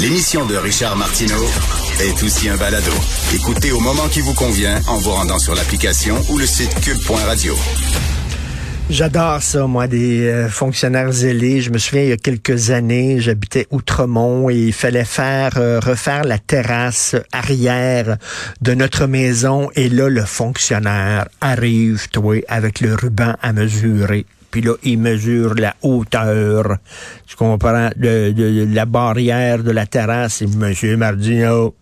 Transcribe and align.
L'émission 0.00 0.44
de 0.46 0.56
Richard 0.56 0.96
Martineau 0.96 1.44
est 2.00 2.22
aussi 2.22 2.48
un 2.48 2.56
balado. 2.56 2.92
Écoutez 3.34 3.72
au 3.72 3.80
moment 3.80 4.08
qui 4.08 4.20
vous 4.20 4.34
convient 4.34 4.80
en 4.88 4.98
vous 4.98 5.10
rendant 5.10 5.38
sur 5.38 5.54
l'application 5.54 6.16
ou 6.30 6.38
le 6.38 6.46
site 6.46 6.74
cube.radio. 6.80 7.54
J'adore 8.90 9.42
ça, 9.42 9.66
moi, 9.66 9.86
des 9.86 10.26
euh, 10.26 10.48
fonctionnaires 10.50 11.10
zélés. 11.10 11.62
Je 11.62 11.70
me 11.70 11.78
souviens, 11.78 12.02
il 12.02 12.08
y 12.10 12.12
a 12.12 12.18
quelques 12.18 12.70
années, 12.70 13.18
j'habitais 13.18 13.66
Outremont 13.70 14.50
et 14.50 14.56
il 14.56 14.72
fallait 14.74 15.06
faire 15.06 15.52
euh, 15.56 15.80
refaire 15.80 16.24
la 16.24 16.38
terrasse 16.38 17.16
arrière 17.32 18.18
de 18.60 18.74
notre 18.74 19.06
maison. 19.06 19.70
Et 19.74 19.88
là, 19.88 20.10
le 20.10 20.24
fonctionnaire 20.26 21.26
arrive, 21.40 22.08
toi, 22.10 22.36
avec 22.46 22.80
le 22.80 22.94
ruban 22.94 23.36
à 23.40 23.54
mesurer. 23.54 24.26
Puis 24.54 24.62
là, 24.62 24.74
il 24.84 25.00
mesure 25.00 25.54
la 25.56 25.74
hauteur, 25.82 26.76
tu 27.26 27.34
comprends, 27.34 27.90
de, 27.96 28.72
la 28.72 28.86
barrière 28.86 29.64
de 29.64 29.72
la 29.72 29.84
terrasse. 29.84 30.42
Et 30.42 30.46
Monsieur 30.46 30.96
Mardino, 30.96 31.74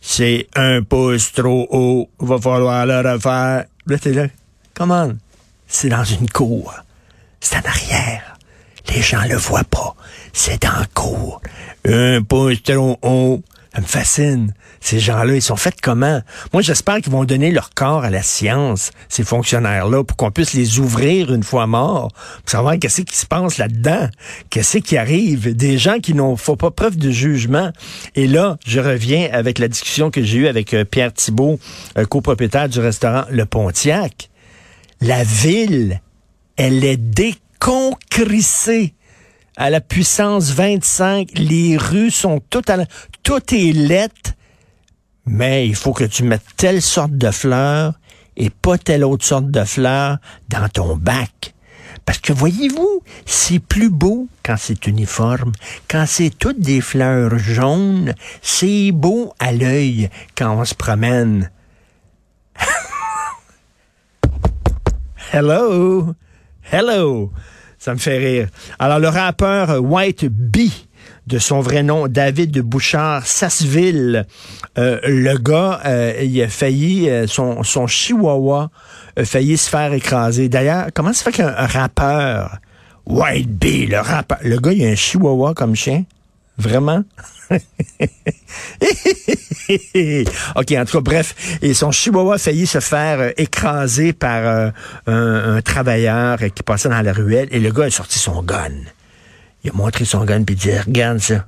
c'est 0.00 0.48
un 0.56 0.82
pouce 0.82 1.30
trop 1.30 1.68
haut. 1.70 2.10
Va 2.18 2.38
falloir 2.38 2.84
le 2.84 2.96
refaire. 2.96 3.66
Là, 3.86 3.98
t'es 4.00 4.12
là. 4.12 4.26
Comment? 4.74 5.12
C'est 5.68 5.88
dans 5.88 6.02
une 6.02 6.28
cour. 6.28 6.74
C'est 7.38 7.58
en 7.58 7.68
arrière. 7.68 8.38
Les 8.92 9.00
gens 9.00 9.22
le 9.30 9.36
voient 9.36 9.62
pas. 9.62 9.94
C'est 10.32 10.62
dans 10.62 10.80
la 10.80 10.86
cour. 10.92 11.40
Un 11.86 12.22
pouce 12.22 12.60
trop 12.64 12.98
haut. 13.02 13.40
Ça 13.74 13.80
me 13.80 13.86
fascine. 13.86 14.54
Ces 14.80 15.00
gens-là, 15.00 15.34
ils 15.34 15.42
sont 15.42 15.56
faits 15.56 15.80
comment? 15.82 16.20
Moi, 16.52 16.62
j'espère 16.62 17.00
qu'ils 17.00 17.10
vont 17.10 17.24
donner 17.24 17.50
leur 17.50 17.70
corps 17.70 18.04
à 18.04 18.10
la 18.10 18.22
science, 18.22 18.92
ces 19.08 19.24
fonctionnaires-là, 19.24 20.04
pour 20.04 20.16
qu'on 20.16 20.30
puisse 20.30 20.52
les 20.52 20.78
ouvrir 20.78 21.34
une 21.34 21.42
fois 21.42 21.66
morts, 21.66 22.12
pour 22.12 22.50
savoir 22.50 22.78
qu'est-ce 22.78 23.02
qui 23.02 23.16
se 23.16 23.26
passe 23.26 23.58
là-dedans, 23.58 24.08
qu'est-ce 24.50 24.78
qui 24.78 24.96
arrive. 24.96 25.56
Des 25.56 25.76
gens 25.76 25.98
qui 25.98 26.14
n'ont 26.14 26.36
font 26.36 26.56
pas 26.56 26.70
preuve 26.70 26.96
de 26.96 27.10
jugement. 27.10 27.72
Et 28.14 28.28
là, 28.28 28.58
je 28.64 28.78
reviens 28.78 29.28
avec 29.32 29.58
la 29.58 29.66
discussion 29.66 30.12
que 30.12 30.22
j'ai 30.22 30.38
eue 30.38 30.46
avec 30.46 30.72
euh, 30.72 30.84
Pierre 30.84 31.12
Thibault, 31.12 31.58
euh, 31.98 32.04
copropriétaire 32.04 32.68
du 32.68 32.78
restaurant 32.78 33.24
Le 33.30 33.44
Pontiac. 33.44 34.30
La 35.00 35.24
ville, 35.24 36.00
elle 36.56 36.84
est 36.84 36.96
déconcrissée 36.96 38.94
à 39.56 39.70
la 39.70 39.80
puissance 39.80 40.50
25. 40.50 41.30
Les 41.34 41.76
rues 41.76 42.10
sont 42.10 42.40
toutes 42.50 42.70
à 42.70 42.76
la... 42.76 42.86
Tout 43.22 43.54
est 43.54 43.72
lettre, 43.72 44.32
mais 45.26 45.66
il 45.66 45.74
faut 45.74 45.92
que 45.92 46.04
tu 46.04 46.24
mettes 46.24 46.44
telle 46.56 46.82
sorte 46.82 47.12
de 47.12 47.30
fleurs 47.30 47.94
et 48.36 48.50
pas 48.50 48.78
telle 48.78 49.04
autre 49.04 49.24
sorte 49.24 49.50
de 49.50 49.64
fleurs 49.64 50.18
dans 50.48 50.68
ton 50.68 50.96
bac. 50.96 51.54
Parce 52.04 52.18
que 52.18 52.32
voyez-vous, 52.32 53.02
c'est 53.24 53.60
plus 53.60 53.88
beau 53.88 54.28
quand 54.42 54.56
c'est 54.58 54.86
uniforme. 54.86 55.52
Quand 55.88 56.04
c'est 56.06 56.30
toutes 56.30 56.60
des 56.60 56.80
fleurs 56.82 57.38
jaunes, 57.38 58.14
c'est 58.42 58.92
beau 58.92 59.32
à 59.38 59.52
l'œil 59.52 60.10
quand 60.36 60.54
on 60.58 60.64
se 60.64 60.74
promène. 60.74 61.50
Hello! 65.32 66.14
Hello! 66.70 67.32
Ça 67.84 67.92
me 67.92 67.98
fait 67.98 68.16
rire. 68.16 68.48
Alors, 68.78 68.98
le 68.98 69.08
rappeur 69.08 69.78
White 69.84 70.24
Bee, 70.24 70.86
de 71.26 71.38
son 71.38 71.60
vrai 71.60 71.82
nom, 71.82 72.08
David 72.08 72.58
Bouchard 72.60 73.26
Sasseville, 73.26 74.24
euh, 74.78 74.98
le 75.04 75.36
gars, 75.36 75.82
euh, 75.84 76.14
il 76.22 76.40
a 76.40 76.48
failli, 76.48 77.10
euh, 77.10 77.26
son, 77.26 77.62
son 77.62 77.86
chihuahua 77.86 78.70
a 79.18 79.24
failli 79.26 79.58
se 79.58 79.68
faire 79.68 79.92
écraser. 79.92 80.48
D'ailleurs, 80.48 80.86
comment 80.94 81.12
ça 81.12 81.24
fait 81.24 81.32
qu'un 81.32 81.54
un 81.54 81.66
rappeur, 81.66 82.56
White 83.04 83.50
Bee, 83.50 83.84
le 83.84 83.98
rappeur, 83.98 84.38
le 84.42 84.58
gars, 84.58 84.72
il 84.72 84.86
a 84.86 84.88
un 84.88 84.94
chihuahua 84.94 85.52
comme 85.52 85.76
chien? 85.76 86.04
Vraiment? 86.56 87.02
OK, 90.56 90.72
en 90.72 90.84
tout 90.84 90.92
cas, 90.92 91.00
bref. 91.00 91.58
Et 91.62 91.74
son 91.74 91.90
chihuahua 91.90 92.34
a 92.34 92.38
failli 92.38 92.66
se 92.66 92.80
faire 92.80 93.20
euh, 93.20 93.30
écraser 93.36 94.12
par 94.12 94.46
euh, 94.46 94.70
un, 95.06 95.60
travailleur 95.62 96.38
qui 96.54 96.62
passait 96.62 96.88
dans 96.88 97.02
la 97.02 97.12
ruelle. 97.12 97.48
Et 97.50 97.58
le 97.58 97.72
gars 97.72 97.84
a 97.84 97.90
sorti 97.90 98.18
son 98.18 98.42
gun. 98.42 98.70
Il 99.64 99.70
a 99.70 99.72
montré 99.72 100.04
son 100.04 100.24
gun 100.24 100.44
puis 100.44 100.54
il 100.54 100.58
dit, 100.58 100.78
regarde 100.78 101.18
ça. 101.18 101.46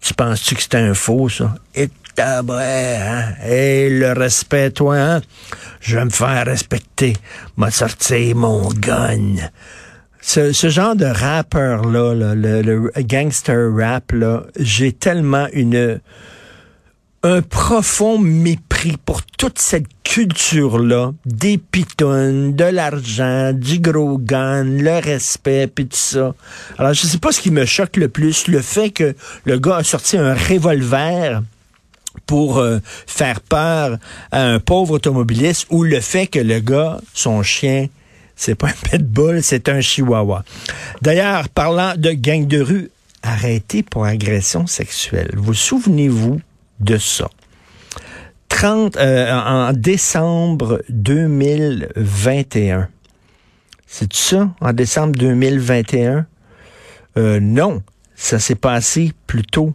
Tu 0.00 0.14
penses-tu 0.14 0.54
que 0.54 0.62
c'était 0.62 0.78
un 0.78 0.94
faux, 0.94 1.28
ça? 1.28 1.54
Et 1.74 1.88
tabarouette, 2.14 3.00
hein? 3.02 3.34
Et 3.46 3.90
le 3.90 4.12
respect, 4.12 4.70
toi, 4.70 4.96
hein? 4.96 5.20
Je 5.80 5.96
vais 5.96 6.04
me 6.04 6.10
faire 6.10 6.46
respecter. 6.46 7.14
M'a 7.56 7.70
sorti 7.70 8.32
mon 8.34 8.68
gun. 8.68 9.36
Ce, 10.20 10.52
ce 10.52 10.68
genre 10.68 10.96
de 10.96 11.06
rappeur-là, 11.06 12.14
là, 12.14 12.34
le, 12.34 12.90
gangster 12.98 13.72
rap, 13.74 14.12
là, 14.12 14.44
j'ai 14.58 14.92
tellement 14.92 15.46
une 15.52 16.00
un 17.22 17.42
profond 17.42 18.18
mépris 18.18 18.96
pour 19.04 19.22
toute 19.22 19.58
cette 19.58 19.86
culture-là, 20.04 21.12
des 21.26 21.58
pitounes, 21.58 22.54
de 22.54 22.64
l'argent, 22.64 23.52
du 23.52 23.80
gros 23.80 24.18
gun, 24.18 24.64
le 24.64 25.00
respect, 25.00 25.66
puis 25.66 25.86
tout 25.86 25.96
ça. 25.96 26.34
Alors, 26.78 26.94
je 26.94 27.06
sais 27.06 27.18
pas 27.18 27.32
ce 27.32 27.40
qui 27.40 27.50
me 27.50 27.64
choque 27.64 27.96
le 27.96 28.08
plus, 28.08 28.46
le 28.46 28.60
fait 28.60 28.90
que 28.90 29.14
le 29.44 29.58
gars 29.58 29.76
a 29.76 29.84
sorti 29.84 30.16
un 30.16 30.32
revolver 30.32 31.42
pour 32.26 32.58
euh, 32.58 32.78
faire 33.06 33.40
peur 33.40 33.98
à 34.30 34.44
un 34.44 34.60
pauvre 34.60 34.94
automobiliste 34.94 35.66
ou 35.70 35.82
le 35.82 36.00
fait 36.00 36.26
que 36.26 36.38
le 36.38 36.60
gars, 36.60 37.00
son 37.14 37.42
chien, 37.42 37.88
c'est 38.38 38.54
pas 38.54 38.68
un 38.68 38.90
pitbull, 38.90 39.42
c'est 39.42 39.68
un 39.68 39.80
chihuahua. 39.80 40.44
D'ailleurs, 41.02 41.48
parlant 41.48 41.94
de 41.96 42.12
gang 42.12 42.46
de 42.46 42.60
rue, 42.60 42.90
arrêté 43.22 43.82
pour 43.82 44.06
agression 44.06 44.68
sexuelle. 44.68 45.32
Vous 45.36 45.54
souvenez-vous 45.54 46.40
de 46.78 46.98
ça? 46.98 47.28
30, 48.48 48.96
euh, 48.96 49.32
en 49.32 49.72
décembre 49.72 50.82
2021. 50.88 52.88
C'est 53.88 54.12
ça, 54.12 54.48
en 54.60 54.72
décembre 54.72 55.18
2021? 55.18 56.26
Euh, 57.16 57.40
non, 57.40 57.82
ça 58.14 58.38
s'est 58.38 58.54
passé 58.54 59.12
plus 59.26 59.42
tôt. 59.42 59.74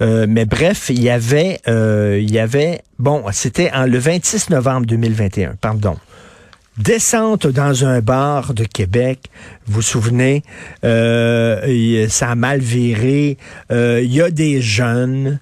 Euh, 0.00 0.26
mais 0.28 0.46
bref, 0.46 0.88
il 0.88 1.00
y 1.00 1.10
avait, 1.10 1.60
il 1.68 2.30
y 2.30 2.40
avait, 2.40 2.82
bon, 2.98 3.22
c'était 3.30 3.70
le 3.86 3.98
26 3.98 4.50
novembre 4.50 4.86
2021, 4.86 5.54
pardon. 5.60 5.96
Descente 6.78 7.46
dans 7.46 7.84
un 7.84 8.00
bar 8.00 8.52
de 8.52 8.64
Québec, 8.64 9.30
vous 9.66 9.74
vous 9.74 9.82
souvenez, 9.82 10.42
euh, 10.82 12.08
ça 12.08 12.30
a 12.30 12.34
mal 12.34 12.58
viré. 12.58 13.38
Euh, 13.70 14.00
Il 14.02 14.12
y 14.12 14.20
a 14.20 14.28
des 14.28 14.60
jeunes 14.60 15.38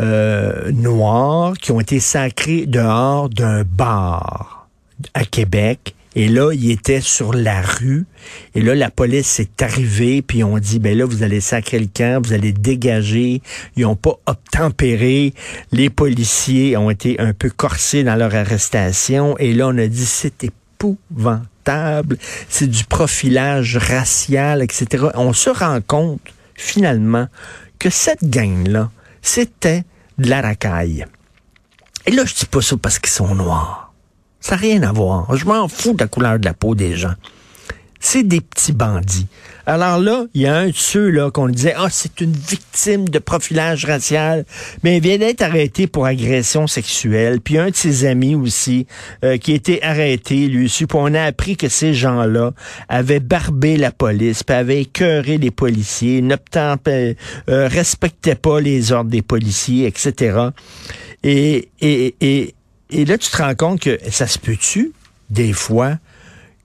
euh, 0.00 0.72
noirs 0.72 1.54
qui 1.54 1.70
ont 1.70 1.78
été 1.78 2.00
sacrés 2.00 2.66
dehors 2.66 3.28
d'un 3.28 3.62
bar 3.62 4.68
à 5.14 5.24
Québec. 5.24 5.94
Et 6.16 6.26
là, 6.28 6.52
ils 6.52 6.72
étaient 6.72 7.00
sur 7.00 7.32
la 7.32 7.62
rue. 7.62 8.04
Et 8.56 8.60
là, 8.60 8.74
la 8.74 8.90
police 8.90 9.38
est 9.38 9.62
arrivée, 9.62 10.20
puis 10.20 10.42
on 10.42 10.58
dit, 10.58 10.80
ben 10.80 10.98
là, 10.98 11.04
vous 11.04 11.22
allez 11.22 11.40
sacrer 11.40 11.78
le 11.78 12.18
vous 12.18 12.32
allez 12.32 12.52
dégager. 12.52 13.40
Ils 13.76 13.84
n'ont 13.84 13.96
pas 13.96 14.18
obtempéré. 14.26 15.32
Les 15.70 15.90
policiers 15.90 16.76
ont 16.76 16.90
été 16.90 17.20
un 17.20 17.32
peu 17.32 17.50
corsés 17.50 18.02
dans 18.02 18.16
leur 18.16 18.34
arrestation. 18.34 19.38
Et 19.38 19.54
là, 19.54 19.68
on 19.68 19.78
a 19.78 19.86
dit, 19.86 20.04
c'est 20.04 20.50
C'est 22.48 22.66
du 22.66 22.84
profilage 22.84 23.76
racial, 23.76 24.62
etc. 24.62 25.06
On 25.14 25.32
se 25.32 25.50
rend 25.50 25.80
compte, 25.80 26.20
finalement, 26.54 27.28
que 27.78 27.90
cette 27.90 28.24
gang-là, 28.28 28.90
c'était 29.22 29.84
de 30.18 30.28
la 30.28 30.40
racaille. 30.40 31.06
Et 32.06 32.10
là, 32.10 32.24
je 32.24 32.34
dis 32.34 32.46
pas 32.46 32.60
ça 32.60 32.76
parce 32.76 32.98
qu'ils 32.98 33.12
sont 33.12 33.34
noirs. 33.34 33.92
Ça 34.40 34.56
n'a 34.56 34.62
rien 34.62 34.82
à 34.82 34.92
voir. 34.92 35.34
Je 35.36 35.44
m'en 35.44 35.68
fous 35.68 35.92
de 35.92 36.02
la 36.02 36.08
couleur 36.08 36.38
de 36.38 36.44
la 36.44 36.54
peau 36.54 36.74
des 36.74 36.96
gens. 36.96 37.14
C'est 38.04 38.24
des 38.24 38.40
petits 38.40 38.72
bandits. 38.72 39.28
Alors 39.64 40.00
là, 40.00 40.24
il 40.34 40.42
y 40.42 40.46
a 40.48 40.56
un 40.56 40.66
de 40.66 40.74
ceux 40.74 41.08
là 41.08 41.30
qu'on 41.30 41.48
disait 41.48 41.72
ah 41.76 41.86
c'est 41.88 42.20
une 42.20 42.32
victime 42.32 43.08
de 43.08 43.20
profilage 43.20 43.84
racial, 43.84 44.44
mais 44.82 44.96
il 44.96 45.02
vient 45.04 45.18
d'être 45.18 45.42
arrêté 45.42 45.86
pour 45.86 46.04
agression 46.04 46.66
sexuelle. 46.66 47.40
Puis 47.40 47.58
un 47.58 47.70
de 47.70 47.76
ses 47.76 48.04
amis 48.04 48.34
aussi 48.34 48.88
euh, 49.24 49.36
qui 49.36 49.52
a 49.52 49.54
été 49.54 49.80
arrêté 49.84 50.48
lui 50.48 50.64
aussi. 50.64 50.86
Puis 50.86 50.98
on 51.00 51.14
a 51.14 51.22
appris 51.22 51.56
que 51.56 51.68
ces 51.68 51.94
gens-là 51.94 52.52
avaient 52.88 53.20
barbé 53.20 53.76
la 53.76 53.92
police, 53.92 54.42
puis 54.42 54.56
avaient 54.56 54.82
écœuré 54.82 55.38
les 55.38 55.52
policiers, 55.52 56.22
n'obtempé- 56.22 57.16
euh, 57.48 57.68
respectaient 57.68 58.34
pas 58.34 58.60
les 58.60 58.90
ordres 58.90 59.10
des 59.10 59.22
policiers, 59.22 59.86
etc. 59.86 60.48
Et, 61.22 61.68
et, 61.80 62.16
et, 62.20 62.54
et 62.90 63.04
là, 63.04 63.16
tu 63.16 63.30
te 63.30 63.36
rends 63.36 63.54
compte 63.54 63.78
que 63.80 63.96
ça 64.10 64.26
se 64.26 64.40
peut-tu, 64.40 64.90
des 65.30 65.52
fois, 65.52 65.98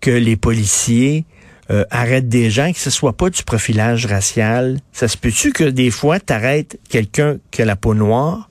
que 0.01 0.11
les 0.11 0.35
policiers 0.35 1.25
euh, 1.69 1.83
arrêtent 1.91 2.29
des 2.29 2.49
gens, 2.49 2.71
que 2.71 2.79
ce 2.79 2.89
soit 2.89 3.13
pas 3.13 3.29
du 3.29 3.43
profilage 3.43 4.05
racial? 4.05 4.79
Ça 4.93 5.07
se 5.07 5.17
peut-tu 5.17 5.51
que 5.51 5.63
des 5.63 5.91
fois, 5.91 6.19
tu 6.19 6.33
arrêtes 6.33 6.79
quelqu'un 6.89 7.37
qui 7.51 7.61
a 7.61 7.65
la 7.65 7.75
peau 7.75 7.93
noire 7.93 8.49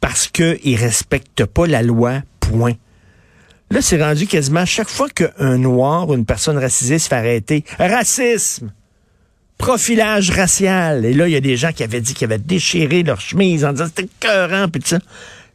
parce 0.00 0.28
qu'il 0.28 0.76
respecte 0.76 1.44
pas 1.44 1.66
la 1.66 1.82
loi, 1.82 2.22
point? 2.40 2.74
Là, 3.70 3.82
c'est 3.82 4.02
rendu 4.02 4.26
quasiment 4.26 4.66
chaque 4.66 4.88
fois 4.88 5.08
qu'un 5.08 5.58
noir 5.58 6.08
ou 6.08 6.14
une 6.14 6.24
personne 6.24 6.58
racisée 6.58 6.98
se 6.98 7.08
fait 7.08 7.16
arrêter. 7.16 7.64
Racisme! 7.78 8.72
profilage 9.60 10.30
racial. 10.30 11.04
Et 11.04 11.12
là, 11.12 11.28
il 11.28 11.32
y 11.32 11.36
a 11.36 11.40
des 11.40 11.56
gens 11.56 11.70
qui 11.72 11.84
avaient 11.84 12.00
dit 12.00 12.14
qu'ils 12.14 12.24
avaient 12.24 12.38
déchiré 12.38 13.02
leur 13.02 13.20
chemise 13.20 13.64
en 13.64 13.72
disant 13.72 13.86
c'était 13.86 14.08
cœurant, 14.18 14.68
puis 14.68 14.82
ça. 14.84 14.98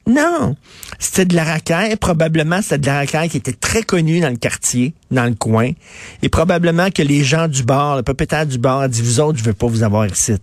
Non, 0.07 0.56
c'était 1.00 1.25
de 1.25 1.36
la 1.36 1.44
racaille. 1.44 1.96
Probablement, 1.96 2.62
c'était 2.62 2.78
de 2.78 2.86
la 2.86 2.96
racaille 2.98 3.30
qui 3.30 3.38
était 3.38 3.54
très 3.54 3.81
connue 3.81 4.19
dans 4.19 4.30
le 4.30 4.36
quartier, 4.36 4.94
dans 5.10 5.25
le 5.25 5.34
coin. 5.34 5.72
Et 6.22 6.30
probablement 6.30 6.92
que 6.92 7.02
les 7.02 7.24
gens 7.24 7.48
du 7.48 7.63
bar, 7.63 7.98
le 7.98 8.04
propriétaire 8.04 8.46
du 8.46 8.60
bar 8.60 8.81
a 8.81 8.88
dit, 8.88 9.02
vous 9.02 9.19
autres, 9.19 9.40
je 9.40 9.44
veux 9.44 9.54
pas 9.54 9.68
vous 9.68 9.81
avoir 9.81 10.06
ici 10.06 10.34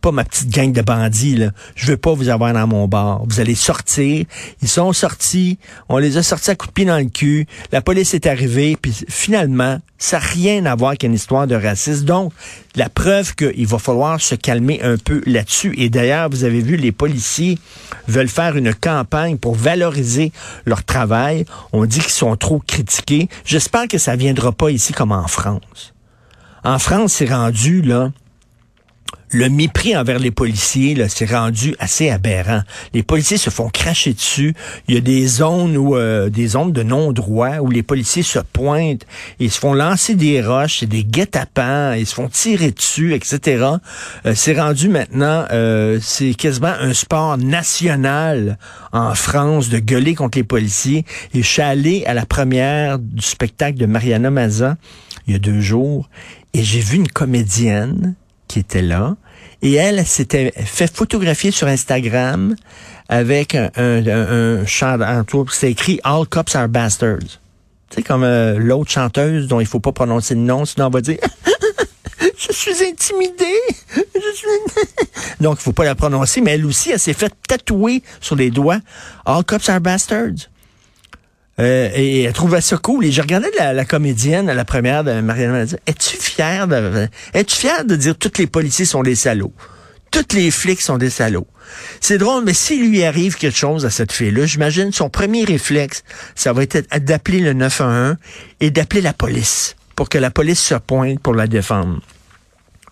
pas 0.00 0.12
ma 0.12 0.24
petite 0.24 0.50
gang 0.50 0.72
de 0.72 0.82
bandits, 0.82 1.36
là. 1.36 1.50
Je 1.74 1.86
veux 1.86 1.96
pas 1.96 2.14
vous 2.14 2.28
avoir 2.28 2.52
dans 2.52 2.66
mon 2.66 2.86
bar. 2.86 3.22
Vous 3.26 3.40
allez 3.40 3.54
sortir. 3.54 4.24
Ils 4.62 4.68
sont 4.68 4.92
sortis. 4.92 5.58
On 5.88 5.98
les 5.98 6.16
a 6.16 6.22
sortis 6.22 6.50
à 6.50 6.54
coups 6.54 6.70
de 6.70 6.74
pied 6.74 6.84
dans 6.84 6.98
le 6.98 7.10
cul. 7.10 7.46
La 7.72 7.80
police 7.80 8.14
est 8.14 8.26
arrivée. 8.26 8.76
Puis 8.80 8.94
finalement, 9.08 9.80
ça 9.98 10.18
n'a 10.18 10.24
rien 10.24 10.66
à 10.66 10.76
voir 10.76 10.96
qu'une 10.96 11.14
histoire 11.14 11.46
de 11.46 11.56
racisme. 11.56 12.04
Donc, 12.04 12.32
la 12.76 12.88
preuve 12.88 13.34
qu'il 13.34 13.66
va 13.66 13.78
falloir 13.78 14.20
se 14.20 14.36
calmer 14.36 14.80
un 14.82 14.96
peu 14.96 15.20
là-dessus. 15.26 15.74
Et 15.76 15.90
d'ailleurs, 15.90 16.30
vous 16.30 16.44
avez 16.44 16.60
vu, 16.60 16.76
les 16.76 16.92
policiers 16.92 17.58
veulent 18.06 18.28
faire 18.28 18.56
une 18.56 18.72
campagne 18.74 19.36
pour 19.36 19.56
valoriser 19.56 20.32
leur 20.64 20.84
travail. 20.84 21.44
On 21.72 21.84
dit 21.86 21.98
qu'ils 21.98 22.10
sont 22.10 22.36
trop 22.36 22.62
critiqués. 22.64 23.28
J'espère 23.44 23.88
que 23.88 23.98
ça 23.98 24.14
viendra 24.14 24.52
pas 24.52 24.70
ici 24.70 24.92
comme 24.92 25.12
en 25.12 25.26
France. 25.26 25.92
En 26.64 26.78
France, 26.78 27.14
c'est 27.14 27.32
rendu, 27.32 27.82
là, 27.82 28.12
le 29.30 29.48
mépris 29.48 29.96
envers 29.96 30.18
les 30.18 30.30
policiers 30.30 30.94
là, 30.94 31.08
s'est 31.08 31.26
rendu 31.26 31.74
assez 31.78 32.10
aberrant. 32.10 32.62
Les 32.94 33.02
policiers 33.02 33.36
se 33.36 33.50
font 33.50 33.68
cracher 33.68 34.14
dessus. 34.14 34.54
Il 34.88 34.94
y 34.94 34.98
a 34.98 35.00
des 35.00 35.26
zones 35.26 35.76
où 35.76 35.96
euh, 35.96 36.30
des 36.30 36.48
zones 36.48 36.72
de 36.72 36.82
non-droit 36.82 37.58
où 37.58 37.70
les 37.70 37.82
policiers 37.82 38.22
se 38.22 38.38
pointent, 38.38 39.06
ils 39.38 39.50
se 39.50 39.58
font 39.58 39.74
lancer 39.74 40.14
des 40.14 40.40
roches, 40.40 40.84
des 40.84 41.04
guet-apens, 41.04 41.96
ils 41.96 42.06
se 42.06 42.14
font 42.14 42.28
tirer 42.28 42.70
dessus, 42.70 43.14
etc. 43.14 43.66
Euh, 44.24 44.32
c'est 44.34 44.58
rendu 44.58 44.88
maintenant, 44.88 45.44
euh, 45.52 45.98
c'est 46.00 46.34
quasiment 46.34 46.74
un 46.80 46.94
sport 46.94 47.36
national 47.36 48.58
en 48.92 49.14
France 49.14 49.68
de 49.68 49.78
gueuler 49.78 50.14
contre 50.14 50.38
les 50.38 50.44
policiers. 50.44 51.04
Et 51.34 51.42
je 51.42 51.46
suis 51.46 51.62
allé 51.62 52.04
à 52.06 52.14
la 52.14 52.24
première 52.24 52.98
du 52.98 53.22
spectacle 53.22 53.78
de 53.78 53.86
Mariana 53.86 54.30
Maza 54.30 54.76
il 55.26 55.32
y 55.32 55.36
a 55.36 55.38
deux 55.38 55.60
jours 55.60 56.08
et 56.54 56.62
j'ai 56.62 56.80
vu 56.80 56.96
une 56.96 57.08
comédienne 57.08 58.14
qui 58.48 58.58
était 58.58 58.82
là. 58.82 59.16
Et 59.62 59.74
elle 59.74 60.04
s'était 60.06 60.52
fait 60.56 60.92
photographier 60.92 61.50
sur 61.50 61.66
Instagram 61.66 62.54
avec 63.08 63.54
un, 63.54 63.70
un, 63.76 64.06
un, 64.06 65.24
c'était 65.50 65.70
écrit 65.70 66.00
All 66.04 66.26
cops 66.26 66.54
are 66.54 66.68
bastards. 66.68 67.38
Tu 67.90 67.96
sais, 67.96 68.02
comme 68.02 68.22
euh, 68.22 68.58
l'autre 68.58 68.90
chanteuse 68.90 69.48
dont 69.48 69.60
il 69.60 69.66
faut 69.66 69.80
pas 69.80 69.92
prononcer 69.92 70.34
le 70.34 70.42
nom, 70.42 70.64
sinon 70.64 70.86
on 70.86 70.90
va 70.90 71.00
dire 71.00 71.18
Je 72.20 72.52
suis 72.52 72.84
intimidée. 72.84 73.60
Je 73.96 74.34
suis... 74.34 74.48
Donc, 75.40 75.58
il 75.60 75.62
faut 75.62 75.72
pas 75.72 75.84
la 75.84 75.94
prononcer, 75.94 76.40
mais 76.40 76.52
elle 76.52 76.66
aussi, 76.66 76.90
elle 76.90 77.00
s'est 77.00 77.12
fait 77.12 77.32
tatouer 77.46 78.02
sur 78.20 78.36
les 78.36 78.50
doigts 78.50 78.80
All 79.24 79.44
cops 79.44 79.68
are 79.68 79.80
bastards. 79.80 80.48
Euh, 81.60 81.90
et 81.94 82.22
elle 82.22 82.32
trouvait 82.32 82.60
ça 82.60 82.76
cool. 82.76 83.04
Et 83.04 83.12
j'ai 83.12 83.22
regardé 83.22 83.48
la, 83.58 83.84
comédienne 83.84 84.48
à 84.48 84.54
la 84.54 84.64
première 84.64 85.04
de 85.04 85.20
Marianne. 85.20 85.54
Elle 85.54 85.66
dit, 85.66 85.76
es-tu 85.86 86.16
fière 86.16 86.68
de, 86.68 87.08
es-tu 87.34 87.56
fière 87.56 87.84
de 87.84 87.96
dire 87.96 88.16
tous 88.16 88.38
les 88.38 88.46
policiers 88.46 88.84
sont 88.84 89.02
des 89.02 89.14
salauds? 89.14 89.52
Tous 90.10 90.34
les 90.34 90.50
flics 90.50 90.80
sont 90.80 90.96
des 90.96 91.10
salauds. 91.10 91.46
C'est 92.00 92.16
drôle, 92.16 92.44
mais 92.44 92.54
s'il 92.54 92.88
lui 92.88 93.04
arrive 93.04 93.36
quelque 93.36 93.56
chose 93.56 93.84
à 93.84 93.90
cette 93.90 94.12
fille-là, 94.12 94.46
j'imagine 94.46 94.90
son 94.90 95.10
premier 95.10 95.44
réflexe, 95.44 96.02
ça 96.34 96.54
va 96.54 96.62
être 96.62 96.86
d'appeler 97.04 97.40
le 97.40 97.52
911 97.52 98.16
et 98.60 98.70
d'appeler 98.70 99.02
la 99.02 99.12
police 99.12 99.76
pour 99.96 100.08
que 100.08 100.16
la 100.16 100.30
police 100.30 100.60
se 100.60 100.76
pointe 100.76 101.20
pour 101.20 101.34
la 101.34 101.46
défendre. 101.46 102.00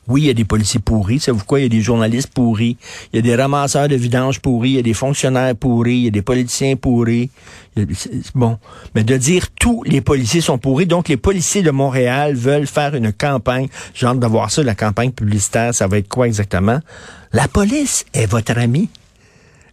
Oui, 0.09 0.23
il 0.23 0.27
y 0.27 0.31
a 0.31 0.35
des 0.35 0.45
policiers 0.45 0.81
pourris. 0.81 1.19
Savez-vous 1.19 1.45
quoi? 1.45 1.59
Il 1.59 1.65
y 1.65 1.67
a 1.67 1.69
des 1.69 1.81
journalistes 1.81 2.31
pourris. 2.33 2.77
Il 3.13 3.17
y 3.17 3.19
a 3.19 3.23
des 3.23 3.35
ramasseurs 3.35 3.89
de 3.89 3.97
vidanges 3.97 4.41
pourris. 4.41 4.71
Il 4.71 4.77
y 4.77 4.79
a 4.79 4.83
des 4.83 4.95
fonctionnaires 4.95 5.57
pourris. 5.57 5.97
Il 5.97 6.05
y 6.05 6.09
a 6.09 6.11
des 6.11 6.23
politiciens 6.23 6.77
pourris. 6.77 7.31
bon. 8.35 8.59
Mais 8.95 9.03
de 9.03 9.17
dire 9.17 9.49
tous 9.59 9.83
les 9.85 10.01
policiers 10.01 10.41
sont 10.41 10.59
pourris. 10.59 10.87
Donc, 10.87 11.09
les 11.09 11.17
policiers 11.17 11.63
de 11.63 11.73
Montréal 11.73 12.35
veulent 12.35 12.69
faire 12.69 12.95
une 12.95 13.13
campagne. 13.13 13.69
J'ai 13.95 14.07
hâte 14.07 14.21
de 14.21 14.27
voir 14.27 14.51
ça, 14.51 14.63
la 14.63 14.77
campagne 14.77 15.11
publicitaire. 15.11 15.75
Ça 15.75 15.89
va 15.89 15.99
être 15.99 16.09
quoi 16.09 16.29
exactement? 16.29 16.81
La 17.33 17.49
police 17.49 18.05
est 18.15 18.27
votre 18.27 18.57
ami. 18.59 18.89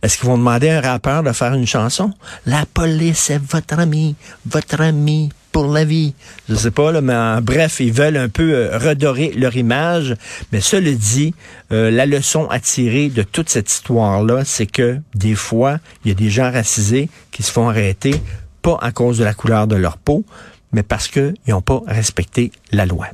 Est-ce 0.01 0.17
qu'ils 0.17 0.27
vont 0.27 0.37
demander 0.37 0.69
à 0.69 0.79
un 0.79 0.81
rappeur 0.81 1.23
de 1.23 1.31
faire 1.31 1.53
une 1.53 1.67
chanson? 1.67 2.11
La 2.45 2.65
police 2.65 3.29
est 3.29 3.39
votre 3.39 3.79
ami, 3.79 4.15
votre 4.45 4.81
ami 4.81 5.29
pour 5.53 5.67
la 5.67 5.85
vie. 5.85 6.13
Je 6.49 6.55
sais 6.55 6.71
pas, 6.71 6.91
là, 6.91 6.99
mais 6.99 7.15
en 7.15 7.39
bref, 7.39 7.79
ils 7.79 7.93
veulent 7.93 8.17
un 8.17 8.27
peu 8.27 8.53
euh, 8.53 8.77
redorer 8.77 9.31
leur 9.37 9.55
image. 9.55 10.15
Mais 10.51 10.59
cela 10.59 10.91
dit, 10.91 11.33
euh, 11.71 11.89
la 11.89 12.05
leçon 12.05 12.47
à 12.49 12.59
tirer 12.59 13.07
de 13.07 13.23
toute 13.23 13.49
cette 13.49 13.71
histoire-là, 13.71 14.43
c'est 14.43 14.65
que 14.65 14.99
des 15.15 15.35
fois, 15.35 15.79
il 16.03 16.09
y 16.09 16.11
a 16.11 16.15
des 16.15 16.29
gens 16.29 16.51
racisés 16.51 17.07
qui 17.31 17.43
se 17.43 17.51
font 17.51 17.69
arrêter, 17.69 18.15
pas 18.61 18.77
à 18.81 18.91
cause 18.91 19.19
de 19.19 19.23
la 19.23 19.33
couleur 19.33 19.67
de 19.67 19.75
leur 19.77 19.97
peau, 19.97 20.25
mais 20.73 20.83
parce 20.83 21.07
qu'ils 21.07 21.33
n'ont 21.47 21.61
pas 21.61 21.81
respecté 21.87 22.51
la 22.71 22.85
loi. 22.85 23.07